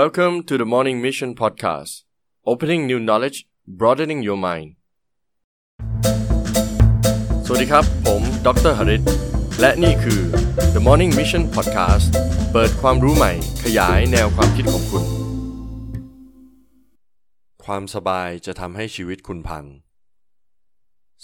[0.00, 2.04] Welcome to the Morning Mission Podcast
[2.46, 3.38] Opening new knowledge
[3.80, 4.68] broadening your mind
[7.46, 9.02] สวัสดีครับ ผมดรหริต
[9.60, 10.20] และนี่คือ
[10.74, 12.06] The Morning Mission Podcast
[12.52, 13.32] เปิดความรู้ใหม่
[13.64, 15.04] ขยายแนวความคิดของคุณ
[17.64, 19.64] ความสบายจะทำให้ชีวิตคุณพัง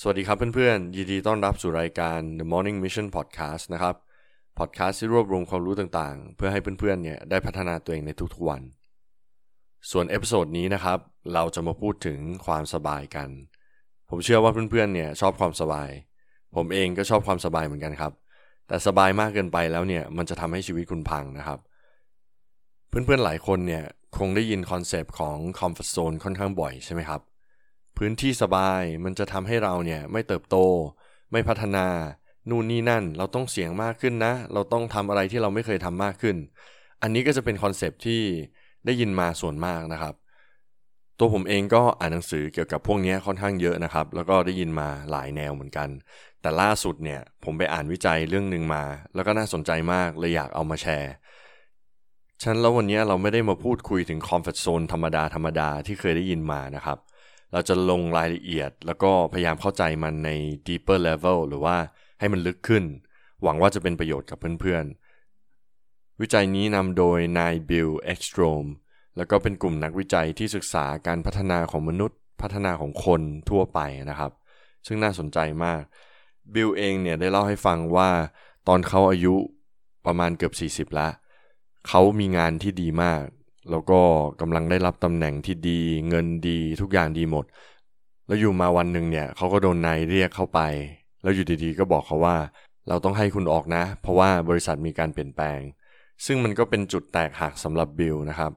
[0.00, 3.96] สวัสดีครับเพื่อนๆ ยินดีต้อนรับสู่รายการ The Morning Mission Podcast นะครับ
[4.58, 8.62] พอดแคสต์ที่รวบรวมความรู้ต่างๆ เพื่อให้เพื่อนๆเนี่ยได้พัฒนาตัวเองในทุกๆวัน
[9.90, 10.98] ส่วน episode นี้นะครับ
[11.34, 13.28] เราจะมาพูดถึงความสบายกัน
[14.10, 15.90] ผมเชื่อว่าเพื่อนๆเนี่ยชอบความสบาย
[16.56, 18.12] ผมเองก็ชอบความสบายเหมือนกันครับ
[18.68, 21.58] แต่สบายมากเกินไปแล้วเนี่ยมันจะทำให้ชีวิตคุณพังนะครับ
[22.88, 23.84] เพื่อนๆหลายคนเนี่ย
[24.18, 27.20] คงได้ยิน concept ของ comfort zone ค่อนข้างบ่อยใช่ไหมครับ
[27.96, 30.56] พื้นที่สบายมันจะทำให้เราเนี่ยไม่เติบโต
[31.32, 31.86] ไม่พัฒนา
[32.50, 36.36] นู่นนี่นั่น เราต้องเสี่ยงมากขึ้นนะ เราต้องทำอะไรที่เราไม่เคยทำมากขึ้น
[37.02, 38.22] อันนี้ก็จะเป็นคอนเซปที่
[38.86, 40.14] ได้ยินมาส่วนมากนะครับ
[41.18, 45.88] ตัวผมเองก็อ่านหนังสือเกี่ยวกับพวกนี้ค่อนข้างเยอะนะครับ แล้วก็ได้ยินมาหลายแนวเหมือนกัน
[46.40, 48.82] แต่ล่าสุดเนี่ยผมไปอ่านวิจัยเรื่องหนึ่งมา
[49.14, 51.12] แล้วก็น่าสนใจมากเลยอยากเอามาแชร์
[52.42, 56.98] ฉันแล้ววันนี้เราไม่ได้มาพูดคุยถึงคอมฟอร์ทโซนธรรมดาธรรมดาที่เคยได้ยินมานะครับ
[57.52, 60.30] เราจะลงรายละเอียดแล้วก็พยายามเข้าใจมันใน
[60.66, 61.76] deeper level หรือว่า
[62.18, 62.84] ให้มันลึกขึ้น
[63.42, 68.64] หวังว่าจะเป็นประโยชน์กับเพื่อนๆ วิจัยนี้นำโดยนายบิลเอ็กสโตรม
[69.16, 73.80] แล้วก็เป็นกลุ่มนักวิจัยที่ศึกษาการพัฒนาของมนุษย์ พัฒนาของคนทั่วไป
[74.10, 74.32] นะครับ
[74.86, 75.82] ซึ่งน่าสนใจมาก
[76.54, 78.10] บิลเองเนี่ยได้เล่าให้ฟังว่า
[78.68, 79.34] ตอนเขาอายุ
[80.06, 81.12] ประมาณเกือบ 40แล้ว
[81.88, 83.22] เขามีงานที่ดีมาก
[83.70, 84.00] แล้วก็
[84.40, 87.44] กำลังได้รับตำแหน่งที่ดี เงินดีทุกอย่างดีหมด
[88.26, 90.60] แล้วอยู่มาวันหนึ่งเนี่ยเขาก็โดนนายเรียกเข้าไป
[91.22, 92.36] แล้วอยู่ดีๆ ก็บอกเขาว่า
[92.88, 95.60] เราต้องให้คุณออกนะ เพราะว่าบริษัทมีการเปลี่ยนแปลง
[96.26, 98.52] ซึ่งมันก็เป็นจุดแตกหักสำหรับบิลนะครับ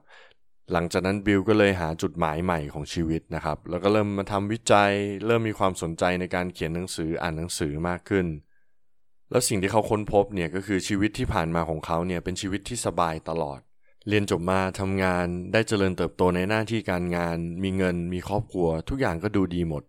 [0.72, 4.92] หลังจากนั้นบิลก็เลยหาจุดหมายใหม่ของชีวิตนะครับ แล้วก็เริ่มมาทำวิจัย
[5.26, 8.26] เริ่มมีความสนใจในการเขียนหนังสืออ่านหนังสือมากขึ้น
[9.30, 13.60] แล้วสิ่งที่เขาค้นพบเนี่ยก็คือชีวิตที่ผ่านมาของเขาเนี่ยเป็นชีวิตที่สบายตลอด
[14.08, 19.82] เรียนจบมาทำงานได้เจริญเติบโตในหน้าที่การงาน มีเงิน มีครอบครัว ทุกอย่างก็ดูดีหมด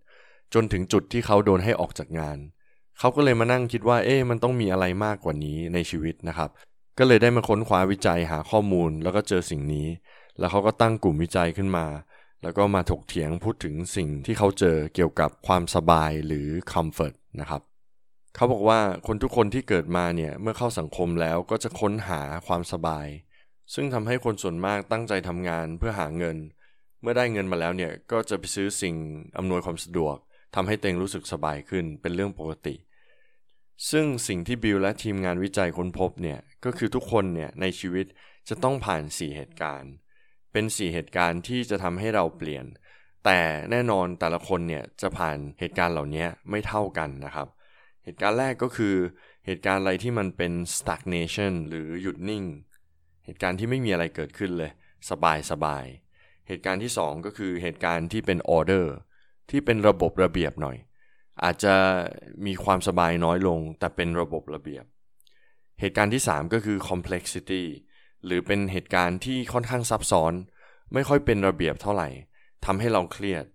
[0.54, 2.38] จนถึงจุดที่เขาโดนให้ออกจากงาน
[3.00, 6.50] เขาก็เลยมานั่งคิดว่า เอ๊ะมันต้องมีอะไรมากกว่านี้ในชีวิตนะครับ
[6.98, 9.88] ก็เลยได้มาค้นคว้าวิจัยหาข้อมูลแล้วก็เจอสิ่งนี้
[10.40, 11.88] แล้วเขาก็ตั้งกลุ่มวิจัยขึ้นมา
[12.44, 17.62] แล้วก็มาถกเถียงพูดถึงสิ่งที่เขาเจอเกี่ยวกับความสบายหรือ comfort นะครับ
[18.36, 23.08] เขาบอกว่าคนทุกคนที่เกิดมาเนี่ยเมื่อเข้าสังคมแล้วก็จะค้นหาความสบาย
[23.74, 26.38] ซึ่งทำให้คนส่วนมากตั้งใจทำงานเพื่อหาเงิน
[27.02, 28.96] เมื่อได้เงินมาแล้วเนี่ยก็จะไปซื้อสิ่ง
[29.38, 30.16] อำนวยความสะดวก
[30.56, 32.76] ทำให้ตัวเองรู้สึกสบายขึ้นเป็นเรื่องปกติ
[33.92, 38.06] ซึ่งสิ่งที่บิลและทีมงานวิจัยค้นพบเนี่ยก็คือทุกคนเนี่ยในชีวิต
[38.50, 39.92] จะต้องผ่าน 4 เหตุการณ์
[40.52, 42.66] เป็น 4 เหตุการณ์ที่จะทำให้เราเปลี่ยน
[43.26, 43.40] แต่
[43.72, 47.48] แน่นอนแต่ละคนเนี่ยจะผ่านเหตุการณ์เหล่านี้ไม่เท่ากันนะครับ
[48.04, 48.96] เหตุการณ์แรกก็คือ
[49.46, 52.44] เหตุการณ์อะไรที่มันเป็น stagnation หรือหยุดนิ่ง
[53.26, 54.72] เหตุการณ์ที่ไม่มีอะไรเกิดขึ้นเลย
[55.10, 55.86] สบายสบาย
[56.48, 58.86] เหตุการณ์ที่ 2 ก็คือเหตุการณ์ที่เป็น order
[59.50, 60.78] ที่เป็นระบบระเบียบหน่อย
[61.44, 61.76] อาจจะ
[62.46, 64.86] มีความสบายน้อยลง แต่เป็นระบบระเบียบ
[65.80, 67.64] เหตุการณ์ที่ 3 ก็คือ complexity
[68.26, 70.34] หรือเป็นเหตุการณ์ที่ค่อนข้างซับซ้อน
[70.94, 72.10] ไม่ค่อยเป็นระเบียบเท่าไหร่
[72.66, 73.46] ทำให้เราเครียด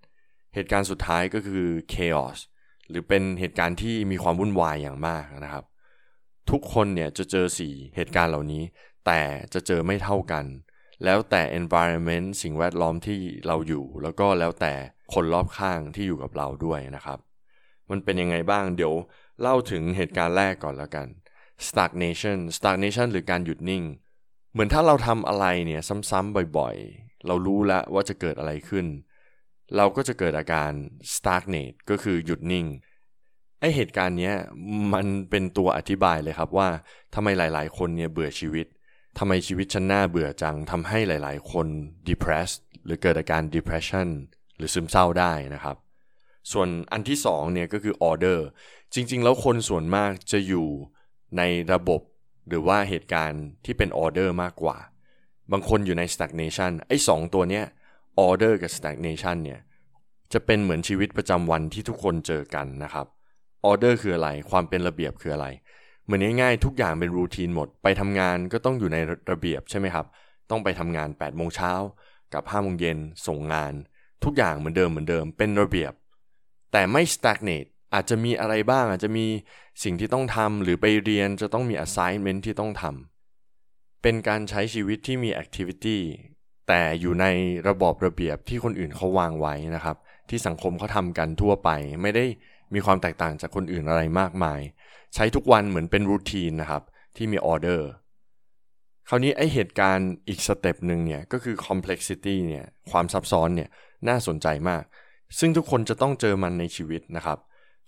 [0.54, 2.38] เหตุการณ์สุดท้ายก็คือ chaos
[2.88, 5.64] หรือเป็นเหตุการณ์ที่มีความวุ่นวายอย่างมากนะครับ
[6.50, 8.62] ทุกคนเนี่ยจะเจอสี่เหตุการณ์เหล่านี้
[9.06, 9.20] แต่
[9.54, 10.44] จะเจอไม่เท่ากัน
[11.04, 14.74] แล้วแต่ environment สิ่งแวดล้อมที่เราอยู่ แล้วก็แล้วแต่
[15.14, 17.18] คนรอบข้างที่อยู่กับเราด้วยนะครับ
[17.90, 18.94] มันเป็นยังไงบ้างเดี๋ยว
[19.40, 21.06] เล่าถึงเหตุการณ์แรกก่อนแล้วกัน
[21.68, 23.84] stagnation stagnation หรือการหยุดนิ่ง
[24.52, 25.80] เหมือนถ้าเราทำอะไรเนี่ย
[26.10, 28.86] ซ้ำๆบ่อยๆ เรารู้แล้วว่าจะเกิดอะไรขึ้น
[29.76, 30.70] เราก็จะเกิดอาการ
[31.14, 32.66] stagnate ก็คือหยุดนิ่ง
[33.60, 34.34] ไอเหตุการณ์เนี้ย
[34.94, 36.68] มันเป็นตัวอธิบายเลยครับว่า
[37.14, 38.66] ทำไมหลาย ๆ คนเนี่ยเบื่อชีวิต
[39.18, 41.66] ทำไมชีวิตฉันน่าเบื่อจังทำให้หลาย ๆ คน
[42.08, 44.08] depressed หรือเกิดอาการ depression
[44.58, 45.76] หรือซึมเศร้าได้นะครับ
[46.52, 48.38] ส่วนอันที่สองเนี่ยก็คือ order
[48.94, 50.68] จริง ๆ แล้วคนส่วนมากจะอยู่
[51.36, 52.00] ในระบบ
[52.48, 54.76] หรือว่าเหตุการณ์ที่เป็น order มากกว่า
[55.52, 57.64] บางคนอยู่ใน stagnation ไอ้สองตัวเนี้ย
[58.26, 59.60] order กับ stagnation เนี่ย
[60.32, 63.06] จะเป็นเหมือนชีวิตประจำวันที่ทุกคนเจอกันนะครับ
[63.70, 65.46] order คืออะไร ความเป็นระเบียบคืออะไร
[66.04, 68.98] เหมือนง่ายๆ ทุกอย่างเป็นรูทีนหมด ไปทำงานก็ต้องอยู่ใน
[69.30, 70.06] ระเบียบใช่ไหมครับ
[70.50, 71.72] ต้องไปทำงาน8โมงเช้า
[72.34, 73.72] กับ5โมงเย็นส่งงาน
[74.24, 75.92] ทุกอย่างเหมือนเดิมเหมือนเดิมเป็นระเบียบ
[76.72, 79.26] แต่ไม่ stagnate อาจจะมีอะไรบ้างอาจจะมี
[79.82, 85.98] สิ่งที่ต้องทำหรือไปเรียนจะต้องมี assignment ที่ต้องทำเป็นการใช้ชีวิตที่มี activity
[86.68, 87.26] แต่อยู่ใน
[87.68, 89.96] ระบอบระเบียบที่คนอื่นเขาวางไว้นะครับ
[90.28, 91.70] ที่สังคมเขาทำกันทั่วไป
[92.02, 92.24] ไม่ได้
[92.74, 94.60] มีความแตกต่างจากคนอื่นอะไรมากมาย
[95.14, 96.82] ใช้ทุกวันเหมือนเป็น routine นะครับ
[97.16, 97.88] ที่มีออเดอร์
[99.08, 103.68] คราวนี้ไอเหตุการณ์อีก step หนึ่งเนี่ย ก็คือ complexity เนี่ย ความซับซ้อนเนี่ย
[104.08, 104.82] น่าสนใจมาก
[105.38, 107.38] ซึ่งทุกคนจะต้องเจอมันในชีวิตนะครับ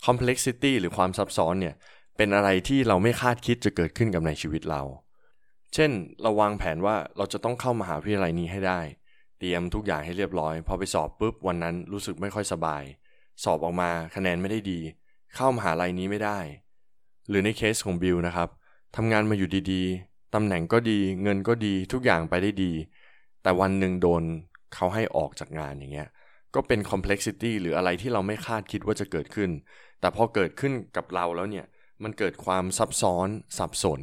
[0.07, 1.75] complexity หรือความซับซ้อนเนี่ย
[2.17, 4.83] เป็นอะไรที่เราไม่คาดคิดจะเกิดขึ้นกับในชีวิตเรา
[5.75, 5.91] เช่น
[6.23, 8.81] เราวางแผนว่าเราจะต้องเข้ามหาวิทยาลัยนี้ให้ได้
[9.39, 12.83] เตรียมทุกอย่างให้เรียบร้อย พอไปสอบปุ๊บวันนั้นรู้สึกไม่ค่อยสบาย
[13.45, 14.81] สอบออกมาคะแนนไม่ได้ดี
[15.37, 16.39] เข้ามหาลัยนี้ไม่ได้
[17.29, 18.49] หรือในเคสของบิลนะครับ
[18.97, 22.73] ทำงานมาอยู่ดีๆตำแหน่งก็ดี เงินก็ดีทุกอย่างไปได้ดี
[23.43, 24.23] แต่วันหนึ่งโดน
[24.75, 26.09] เขาให้ออกจากงานอย่างเงี้ย
[26.55, 29.51] ก็เป็น complexity หรืออะไรที่เราไม่คาดคิดว่าจะเกิดขึ้น
[30.01, 31.67] แต่พอเกิดขึ้นกับเราแล้วเนี่ย
[32.03, 33.29] มันเกิดความซับซ้อน
[33.59, 34.01] สับสน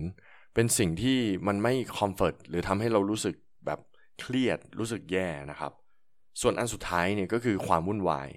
[0.54, 3.36] เป็นสิ่งที่มันไม่คอมฟอร์ตหรือทำให้เรารู้สึก
[3.66, 3.80] แบบ
[4.20, 5.72] เครียดรู้สึกแย่นะครับ
[6.42, 8.30] ส่วนอันสุดท้ายเนี่ยก็คือความวุ่นวาย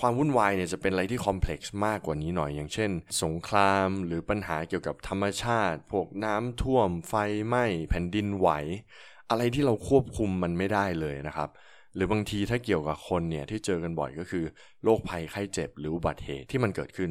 [0.00, 2.90] ความวุ่นวายเนี่ยจะเป็นอะไรที่คอมเพล็กซ์มากกว่านี้หน่อย อย่างเช่น
[3.22, 7.14] สงครามหรือปัญหาเกี่ยวกับธรรมชาติ พวกน้ำท่วมไฟ
[7.46, 8.48] ไหม้แผ่นดินไหว
[9.30, 11.50] อะไรที่เราควบคุมมันไม่ได้เลยนะครับ
[11.94, 14.44] หรือบางทีถ้าเกี่ยวกับคนเนี่ยที่เจอกันบ่อยก็คือ
[14.84, 17.10] โรคภัยไข้เจ็บ หรืออุบัติเหตุที่มันเกิดขึ้น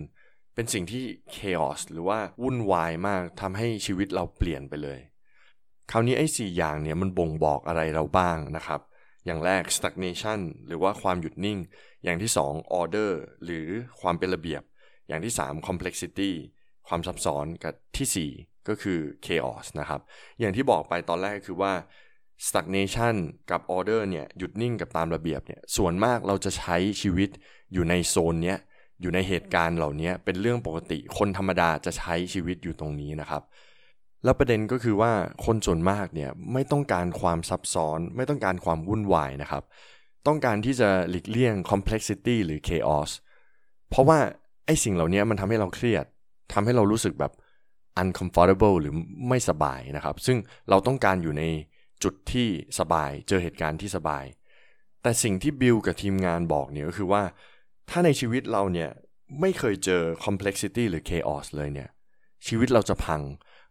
[0.56, 1.04] เป็นสิ่งที่
[1.36, 5.00] chaos หรือว่าวุ่นวายมากทำให้ชีวิตเราเปลี่ยนไปเลย
[5.92, 8.82] คราวนี้ไอ้สี่อย่างเนี่ยมันบ่งบอกอะไรเราบ้างนะครับ
[9.26, 11.60] อย่างแรก stagnation หรือว่าความหยุดนิ่ง
[12.04, 13.12] อย่างที่สอง order
[13.46, 13.68] หรือ
[14.02, 14.64] ความเป็นระเบียบ
[15.08, 16.32] อย่างที่สาม complexity
[16.88, 18.32] ความซับซ้อนกับที่สี่
[18.68, 20.02] ก็คือ chaos นะครับ
[20.40, 21.74] อย่างที่บอกไปตอนแรกคือว่า
[22.48, 23.16] stagnation
[23.52, 27.30] กับ order เนี่ยหยุดนิ่งกับตามระเบียบเนี่ยส่วนมากเราจะใช้ชีวิต
[27.74, 28.58] อยู่ในโซนเนี้ย
[29.02, 33.44] อยู่ในเหตุการณ์เหล่านี้เป็นเรื่องปกติคนธรรมดาจะใช้ชีวิตอยู่ตรงนี้นะครับ
[34.24, 35.12] แล้วประเด็นก็คือว่า
[35.46, 39.64] คนส่วนมากเนี่ยไม่ต้องการความซับซ้อน ไม่ต้องการความวุ่นวายนะครับ
[40.28, 43.12] ต้องการที่จะหลีกเลี่ยง complexity หรือ chaos
[43.90, 44.20] เพราะว่า
[44.66, 46.06] ไอ้สิ่งเหล่านี้มันทำให้เราเครียด
[46.54, 47.34] ทำให้เรารู้สึกแบบ
[48.02, 48.94] uncomfortable หรือ
[49.30, 50.38] ไม่สบายนะครับ ซึ่ง
[50.70, 51.44] เราต้องการอยู่ใน
[52.04, 52.48] จุดที่
[52.80, 54.26] สบาย เจอเหตุการณ์ที่สบาย
[55.02, 57.24] แต่สิ่งที่บิลกับทีมงานบอกเนี่ยก็คือว่า
[57.90, 58.90] ถ้าในชีวิตเราเนี่ย
[59.40, 61.90] ไม่เคยเจอ complexity หรือ chaos เลยเนี่ย
[62.48, 63.22] ชีวิตเราจะพัง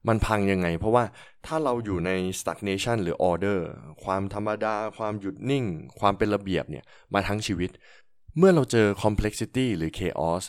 [0.08, 1.04] มันพังยังไง เพราะว่า
[1.46, 3.58] ถ้าเราอยู่ใน stagnation หรือ order
[4.04, 5.64] ความธรรมดา ความหยุดนิ่ง
[6.00, 6.84] ความเป็นระเบียบเนี่ย
[7.14, 7.70] มาทั้งชีวิต
[8.38, 10.44] เมื่อเราเจอ complexity หรือ chaos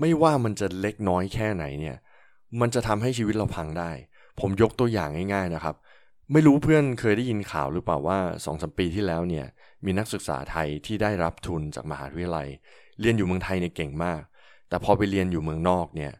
[0.00, 1.96] ไม่ว่ามันจะเล็กน้อยแค่ไหนเนี่ย
[2.60, 3.90] มันจะทำให้ชีวิตเราพังได้
[4.40, 5.76] ผมยกตัวอย่างง่ายๆนะครับ
[6.32, 9.46] ไม่รู้เพื่อนเคยได้ยินข่าวหรือเปล่าว่าสองสมปีที่แล้วเนี่ย
[9.84, 12.48] มีนักศึกษาไทยที่ได้รับทุนจากมหาวิทยาลัย
[13.00, 14.20] เรียนอยู่เมืองไทยเนี่ยเก่งมาก
[14.68, 16.12] แต่พอไปเรียนอยู่เมืองนอกเนี่ย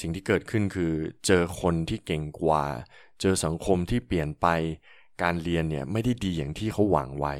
[0.00, 0.92] สิ่งที่เกิดขึ้นคือ
[1.26, 2.64] เจอคนที่เก่งกว่า
[3.20, 4.46] เจอสังคมที่เปลี่ยนไป
[5.22, 7.34] การเรียนเนี่ยไม่ได้ดีอย่างที่เขาหวังไว้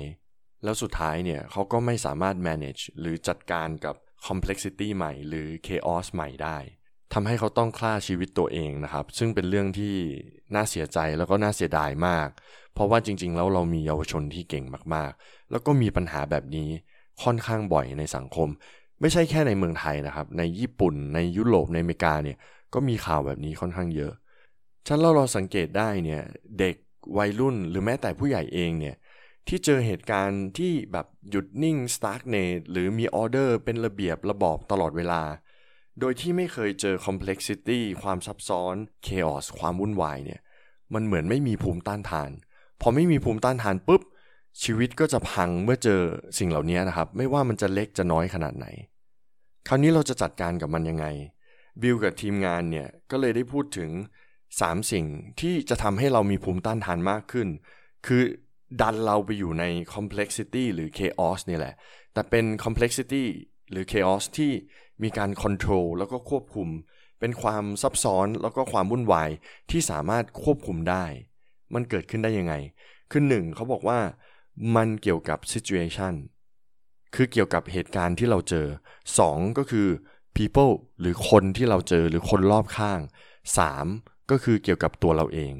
[0.64, 3.94] แล้วสุดท้ายเนี่ยเขาก็ไม่สามารถ manage หรือจัดการกับ
[4.26, 6.58] complexity ใหม่ หรือ chaos ใหม่ได้
[7.12, 9.94] ทำให้เขาต้องฆ่าชีวิตตัวเองนะครับ ซึ่งเป็นเรื่องที่
[10.54, 12.28] น่าเสียใจแล้วก็น่าเสียดายมาก
[12.74, 14.64] เพราะว่าจริง ๆ แล้วเรามีเยาวชนที่เก่ง
[14.94, 16.68] มากๆ แล้วก็มีปัญหาแบบนี้
[17.22, 18.48] ค่อนข้างบ่อยในสังคม
[19.00, 22.38] ไม่ใช่แค่ในเมืองไทยนะครับ ในญี่ปุ่น ในยุโรปในอเมริกาเนี่ย
[22.74, 24.12] ก็มีข่าวแบบนี้ค่อนข้างเยอะ
[24.86, 26.22] ฉันเราเราสังเกตได้เนี่ย
[26.58, 26.76] เด็ก
[27.18, 28.96] วัยรุ่นหรือแม้แต่ผู้ใหญ่เองเนี่ย
[29.48, 35.22] ที่เจอเหตุการณ์ที่แบบหยุดนิ่ง stagnate หรือมีออเดอร์เป็นระเบียบระบอบตลอดเวลา
[36.00, 40.40] โดยที่ไม่เคยเจอ complexity ความซับซ้อน chaos ความวุ่นวายเนี่ย
[40.94, 42.30] มันเหมือนไม่มีภูมิต้านทาน
[42.80, 44.02] พอไม่มีภูมิต้านทานปุ๊บ
[44.62, 46.00] ชีวิตก็จะพังเมื่อเจอ
[46.38, 48.66] สิ่งเหล่านี้นะครับ ไม่ว่ามันจะเล็กจะน้อยขนาดไหน
[49.68, 51.06] คราวนี้เราจะจัดการกับมันยังไง
[51.82, 53.90] บิลกับทีมงานเนี่ยก็เลยได้พูดถึง
[54.40, 55.06] 3 สิ่ง
[55.40, 57.48] ที่จะทำให้เรามีภูมิต้านทานมากขึ้น
[58.06, 58.22] คือ
[58.80, 59.64] ดันเราไปอยู่ใน
[59.94, 61.74] complexity หรือ chaos นี่แหละ
[62.12, 63.24] แต่เป็น complexity
[63.70, 64.52] หรือ chaos ที่
[65.02, 66.68] มีการ control แล้วก็ควบคุม
[67.20, 69.30] เป็นความซับซ้อนแล้วก็ความวุ่นวาย
[69.70, 71.04] ที่สามารถควบคุมได้
[71.74, 72.54] มันเกิดขึ้นได้ยังไง
[73.10, 73.98] คือหนึ่งเขาบอกว่า
[74.76, 76.14] มันเกี่ยวกับ situation
[77.14, 78.66] คือเกี่ยวกับเหตุการณ์ที่เราเจอ
[79.12, 79.86] 2 ก็คือ
[80.36, 83.00] people หรือคนที่เราเจอหรือคนรอบข้าง
[83.66, 85.54] 3 ก็คือเกี่ยวกับตัวเราเอง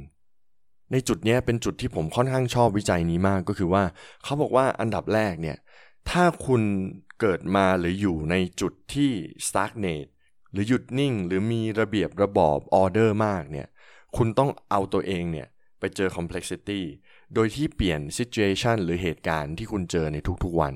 [0.92, 3.82] ในจุดนี้เป็นจุดที่ผมค่อนข้างชอบวิจัยนี้มากก็คือว่า
[4.24, 5.56] เขาบอกว่าอันดับแรกเนี่ย
[6.10, 6.62] ถ้าคุณ
[7.20, 9.12] เกิดมาหรืออยู่ในจุดที่
[9.48, 10.10] stagnate
[10.52, 13.68] หรือหยุดนิ่งหรือมีระเบียบระบอบออเดอร์มากเนี่ย
[14.16, 15.48] คุณต้องเอาตัวเองเนี่ย
[15.78, 16.80] ไปเจอ complexity
[17.34, 20.74] โดยที่เปลี่ยน situation หรือเหตุการณ์ที่คุณเจอในทุกๆวัน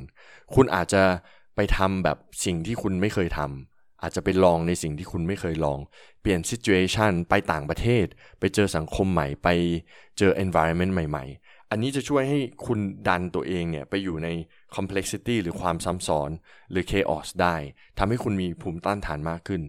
[0.55, 1.03] คุณอาจจะ
[1.57, 5.79] ไปทำแบบสิ่งที่คุณไม่เคยทำอาจจะไปลองในสิ่งที่คุณไม่เคยลอง
[6.21, 8.07] เปลี่ยน situation ไปต่างประเทศ
[8.39, 9.49] ไปเจอสังคมใหม่ไป
[10.19, 14.29] เจอ environment ใหม่ ๆ อันนี้จะช่วยให้คุณดันตัวเองเนี่ยไปอยู่ใน
[14.77, 16.31] complexity หรือความซ้ำซ้อน
[16.71, 17.57] หรือ chaos ได้
[17.99, 19.63] ทำให้คุณมีภูมิต้านทานมากขึ้น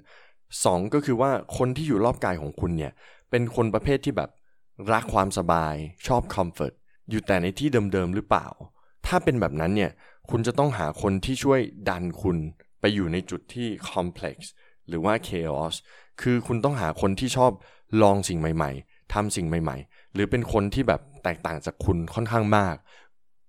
[0.43, 2.91] 2 ก็คือว่าคนที่อยู่รอบกายของคุณเนี่ย
[3.29, 4.29] เป็นคนประเภทที่แบบ
[4.93, 5.75] รักความสบาย
[6.07, 6.73] ชอบ comfort
[7.09, 8.47] อยู่แต่ในที่เดิมๆหรือเปล่า
[9.05, 9.91] ถ้าเป็นแบบนั้นเนี่ย
[10.29, 12.37] คุณจะต้องหาคนที่ช่วยดันคุณ
[12.79, 14.37] ไปอยู่ในจุดที่ complex
[14.87, 15.75] หรือว่า chaos
[16.21, 17.51] คือคุณต้องหาคนที่ชอบ
[18.01, 22.75] ลองสิ่งใหม่ ๆทำสิ่งใหม่ ๆ หรือเป็นคนที่แบบ แตกต่างจากคุณค่อนข้างมาก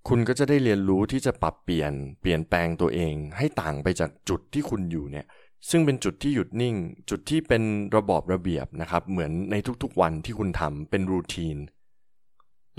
[0.09, 5.27] คุณก็จะได้เรียนรู้ที่จะปรับเปลี่ยนเปลี่ยนแปลงตัวเอง ให้ต่างไปจากจุดที่คุณอยู่เนี่ย
[5.71, 6.77] ซึ่งเป็นจุดที่หยุดนิ่ง
[7.11, 7.63] จุดที่เป็น
[7.97, 11.57] ระบอบระเบียบนะครับ เหมือนในทุกๆวันที่คุณทำเป็นรูทีน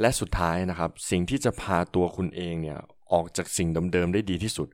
[0.01, 2.79] และสุดท้ายนะครับ สิ่งที่จะพาตัวคุณเองเนี่ย
[3.13, 4.67] ออกจากสิ่งเดิมๆได้ดีที่สุด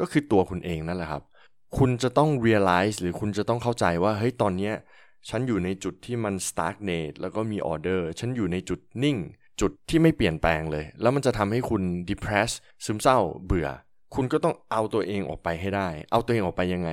[0.00, 1.22] ก็คือตัวคุณเองนั่นแหละครับ
[1.78, 4.74] คุณจะต้อง realize หรือคุณจะต้องเข้าใจว่าเฮ้ยตอนเนี้ย
[5.28, 9.16] ฉันอยู่ในจุดที่มัน stagnate แล้วก็มี order ฉันอยู่ในจุดนิ่ง
[9.60, 12.50] จุดที่ไม่เปลี่ยนแปลงเลย แล้วมันจะทำให้คุณ depress
[12.84, 13.68] ซึมเศร้าเบื่อ
[14.14, 16.90] คุณก็ต้องเอาตัวเองออกไปให้ได้ เอาตัวเองออกไปยังไง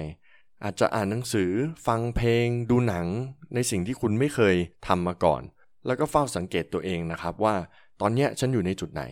[0.64, 1.52] อาจจะอ่านหนังสือ
[1.88, 3.08] ฟังเพลง ดูหนัง
[3.54, 4.56] ในสิ่งที่คุณไม่เคย
[4.88, 5.42] ทำมาก่อน
[5.86, 7.56] แล้วก็เฝ้าสังเกตตัวเองนะครับว่า
[8.02, 9.04] ตอนเนี้ยฉันอยู่ในจุดไหน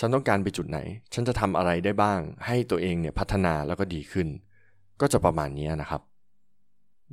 [0.00, 0.78] ฉันต้องการไปจุดไหน
[1.14, 4.28] ฉันจะทำอะไรได้บ้าง ให้ตัวเองเนี่ยพัฒนาแล้วก็ดีขึ้น
[5.00, 6.02] ก็จะประมาณนี้นะครับ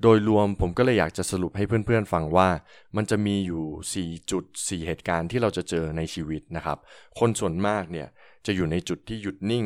[0.02, 2.50] โดยรวมผมก็เลยอยากจะสรุปให้เพื่อนๆฟังว่า
[2.96, 6.78] มันจะมีอยู่ 4 จุด 4 เหตุการณ์ที่เราจะเจอในชีวิตนะครับ
[7.20, 8.08] คนส่วนมากเนี่ย
[8.46, 9.66] จะอยู่ในจุดที่หยุดนิ่ง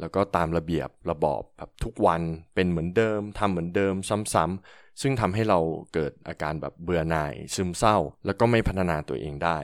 [0.00, 2.22] แล้วก็ตามระเบียบระบอบแบบทุกวัน
[2.54, 3.94] เป็นเหมือนเดิมทำเหมือนเดิม
[4.34, 5.58] ซ้ำๆซึ่งทำให้เรา
[5.94, 9.58] เกิดอาการแบบเบื่อหน่าย ซึมเศร้า แล้วก็ไม่พัฒนาตัวเองได้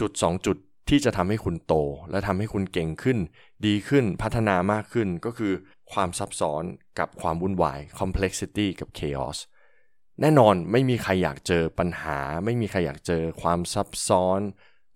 [0.00, 0.56] จุด 2 จุด
[0.88, 1.74] ที่จะทำให้คุณโต
[2.10, 3.18] และทำให้คุณเก่งขึ้น
[3.66, 5.52] ดีขึ้นพัฒนามากขึ้นก็คือ
[5.92, 6.64] ความซับซ้อน
[6.98, 9.38] กับความวุ่นวาย complexity กับ chaos
[10.20, 14.40] แน่นอนไม่มีใครอยากเจอปัญหา ไม่มีใครอยากเจอความซับซ้อน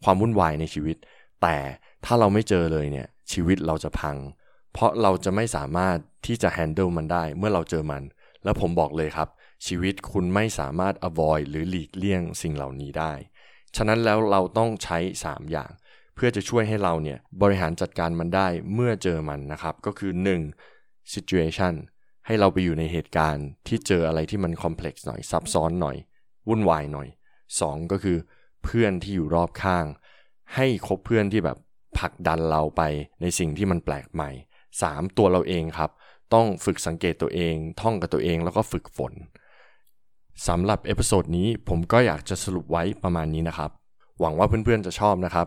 [0.04, 0.96] ความวุ่นวายในชีวิต
[1.42, 1.56] แต่
[2.04, 4.16] ถ้าเราไม่เจอเลยเนี่ยชีวิตเราจะพัง
[4.72, 8.02] เพราะเราจะไม่สามารถที่จะ handle มันได้เมื่อเราเจอมัน
[8.44, 9.28] แล้วผมบอกเลยครับ
[9.66, 13.12] ชีวิตคุณไม่สามารถ avoid หรือหลีกเลี่ยงสิ่งเหล่านี้ได้
[13.76, 15.70] ฉะนั้นแล้วเราต้องใช้ 3 อย่าง
[16.14, 20.12] เพื่อจะช่วยให้เราเนี่ยบริหารจัดการมันได้เมื่อเจอมันนะครับ ก็คือ
[20.50, 20.75] 1.
[21.14, 21.74] Situation
[22.26, 25.96] ให้เราไปอยู่ในเหตุการณ์ที่เจออะไรที่มัน complex หน่อยซับซ้อนหน่อย
[26.48, 27.08] วุ่นวายหน่อย
[27.50, 27.92] 2.
[27.92, 28.16] ก็คือ
[28.64, 29.84] เพื่อนที่อยู่รอบข้าง
[30.54, 31.58] ให้คบเพื่อนที่แบบ
[31.98, 32.82] ผลักดันเราไป
[33.20, 34.30] ในสิ่งที่มันแปลกใหม่
[34.74, 35.16] 3.
[35.16, 35.90] ตัวเราเองครับ
[36.34, 39.12] ต้องฝึกสังเกตตัวเอง ท่องกับตัวเองแล้วก็ฝึกฝน
[40.46, 43.70] สำหรับ episode นี้ผมก็อยากจะสรุปไว้ประมาณนี้นะครับ
[44.20, 45.46] หวังว่าเพื่อนๆจะชอบนะครับ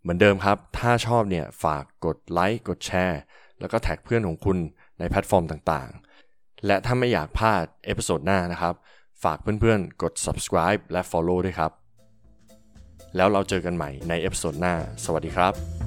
[0.00, 3.20] เหมือนเดิมครับ ถ้าชอบเนี่ยฝากกดไลค์กดแชร์
[3.60, 4.58] แล้วก็ tag เพื่อนของคุณ
[5.00, 8.74] ในแพลตฟอร์มต่างๆ และถ้าไม่อยากพลาด episode หน้านะครับ
[9.24, 11.72] ฝากเพื่อนๆ กด subscribe และ follow ด้วยครับ
[13.16, 15.79] แล้วเราเจอกันใหม่ใน episode หน้า สวัสดีครับ